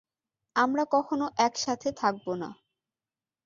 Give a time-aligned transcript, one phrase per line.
[0.55, 2.49] আমরা কখনো একসাথে থাকবো না।